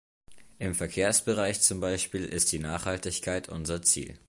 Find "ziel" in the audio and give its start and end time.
3.83-4.17